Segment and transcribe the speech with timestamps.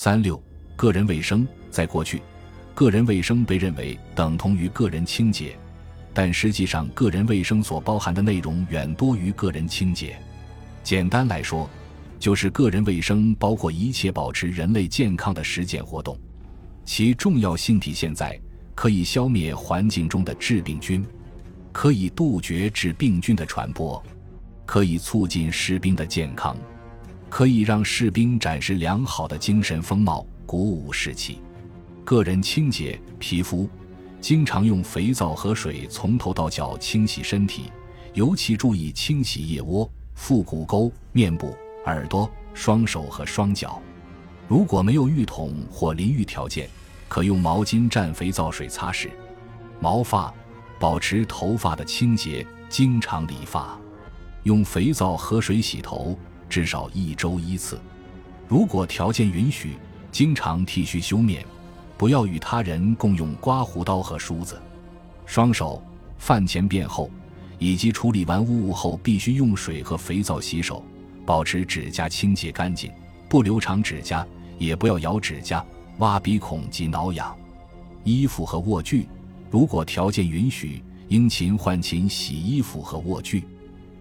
[0.00, 0.40] 三六，
[0.76, 2.22] 个人卫生，在过去，
[2.72, 5.58] 个人卫生被认为等同于个人清洁，
[6.14, 10.16] 但实际上，个人卫生所包含的内容远多于个人清洁。
[10.84, 11.68] 简单来说，
[12.16, 16.16] 就是个人卫生包括一切保持人类健康的实践活动，
[16.84, 18.40] 其重要性体现在
[18.76, 21.04] 可以消灭环境中的致病菌，
[21.72, 24.00] 可以杜绝致病菌的传播，
[24.64, 26.56] 可以促进士兵的健康。
[27.28, 31.40] 可以让士兵展示良好的精神风貌，鼓舞士气。
[32.04, 33.68] 个人清洁皮肤，
[34.20, 37.70] 经常用肥皂和水从头到脚清洗身体，
[38.14, 41.54] 尤其注意清洗腋窝、腹股沟、面部、
[41.84, 43.80] 耳朵、双手和双脚。
[44.48, 46.66] 如果没有浴桶或淋浴条件，
[47.08, 49.10] 可用毛巾蘸肥皂水擦拭。
[49.78, 50.32] 毛发，
[50.80, 53.78] 保持头发的清洁，经常理发，
[54.44, 56.18] 用肥皂和水洗头。
[56.48, 57.80] 至少一周一次，
[58.48, 59.76] 如果条件允许，
[60.10, 61.44] 经常剃须修面，
[61.96, 64.60] 不要与他人共用刮胡刀和梳子。
[65.26, 65.82] 双手
[66.16, 67.10] 饭前便后，
[67.58, 70.82] 以及处理完污物后，必须用水和肥皂洗手，
[71.26, 72.90] 保持指甲清洁干净，
[73.28, 74.26] 不留长指甲，
[74.58, 75.64] 也不要咬指甲、
[75.98, 77.36] 挖鼻孔及挠痒。
[78.04, 79.06] 衣服和卧具，
[79.50, 83.44] 如果条件允许，应勤换勤洗衣服和卧具。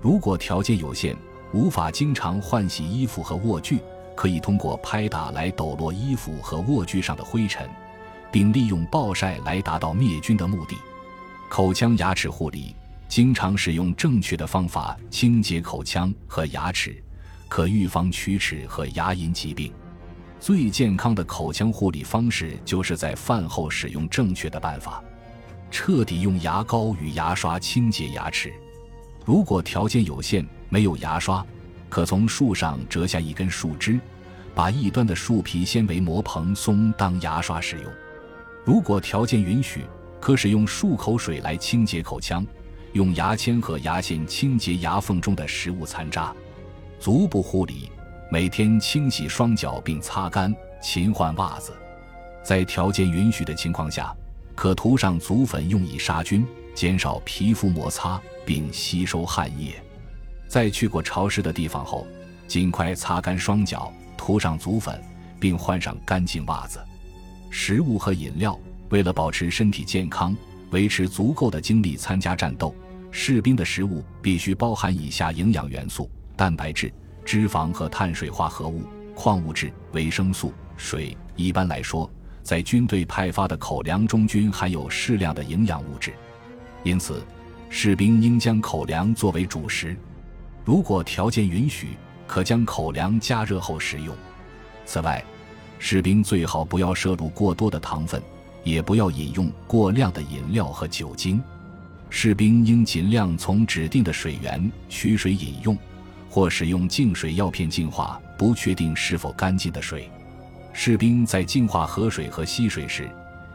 [0.00, 1.16] 如果条件有限，
[1.52, 3.80] 无法经常换洗衣服和卧具，
[4.14, 7.68] 可以通过拍打来抖落衣服和卧具上的灰尘，
[8.30, 10.76] 并利用暴晒来达到灭菌的目的。
[11.48, 12.74] 口腔牙齿护理，
[13.08, 17.02] 经常使用正确的方法清洁口腔和牙齿，
[17.48, 19.72] 可预防龋齿和牙龈疾病。
[20.38, 25.02] 最健康的口腔护理方式就是在饭后使用正确的办法，
[25.70, 28.52] 彻底用牙膏与牙刷清洁牙齿。
[29.24, 31.44] 如果条件有限，没有牙刷，
[31.88, 33.98] 可从树上折下一根树枝，
[34.54, 37.92] 把一端的树皮纤维磨蓬松当牙刷使用。
[38.64, 39.84] 如果条件允许，
[40.20, 42.44] 可使用漱口水来清洁口腔，
[42.92, 46.34] 用牙签和牙线清洁牙缝中的食物残渣。
[47.00, 47.90] 足部护理，
[48.30, 51.72] 每天清洗双脚并擦干，勤换袜子。
[52.42, 54.14] 在条件允许的情况下，
[54.54, 56.44] 可涂上足粉用以杀菌，
[56.74, 59.80] 减少皮肤摩擦并吸收汗液。
[60.48, 62.06] 在去过潮湿的地方后，
[62.46, 64.98] 尽快擦干双脚，涂上足粉，
[65.38, 66.80] 并换上干净袜子。
[67.50, 68.58] 食物和饮料，
[68.88, 70.34] 为了保持身体健康，
[70.70, 72.74] 维持足够的精力参加战斗，
[73.10, 76.90] 士兵的食物必须包含以下营养元素：蛋白质、
[77.24, 78.82] 脂肪和碳水化合物、
[79.14, 81.14] 矿物质、维生素、水。
[81.36, 82.10] 一般来说，
[82.42, 86.14] 在军队派发的口粮中均含有适量的营养物质，
[86.84, 87.22] 因此，
[87.68, 89.94] 士兵应将口粮作为主食。
[90.68, 91.96] 如果条件允许，
[92.26, 94.14] 可将口粮加热后食用。
[94.84, 95.24] 此外，
[95.78, 98.22] 士兵最好不要摄入过多的糖分，
[98.64, 101.42] 也不要饮用过量的饮料和酒精。
[102.10, 105.74] 士兵应尽量从指定的水源取水饮用，
[106.28, 110.10] 或使用净水药片净化不确定是否干净的水。
[110.74, 113.08] 士兵在净化河水和溪水时，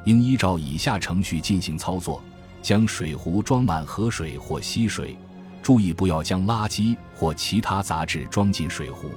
[0.05, 2.23] 应依照以下程序进行操作：
[2.63, 5.15] 将水壶装满河水或溪水。
[5.63, 9.09] 注意不要将垃圾或其他杂质装进水壶，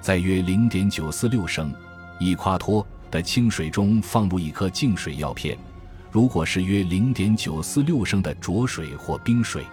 [0.00, 1.74] 在约零点九四六升
[2.20, 5.58] 一夸脱的清水中放入一颗净水药片。
[6.12, 9.64] 如果是约零点九四六升的浊水或冰水，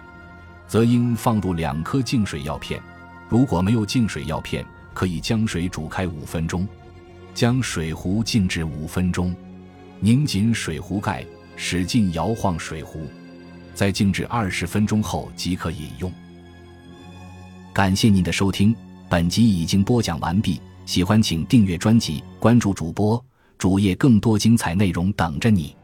[0.66, 2.82] 则应放入两颗净水药片。
[3.28, 6.66] 如果没有净水药片，可以将水煮开五分钟，
[7.34, 9.32] 将水壶静置五分钟，
[10.00, 13.06] 拧紧水壶盖，使劲摇晃水壶。
[13.74, 16.12] 在静置二十分钟后即可饮用。
[17.72, 18.74] 感谢您的收听，
[19.08, 20.60] 本集已经播讲完毕。
[20.86, 23.24] 喜欢请订阅专辑，关注主播
[23.56, 25.76] 主页，更多精彩内容等着你。